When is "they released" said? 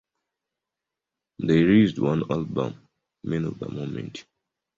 1.37-1.99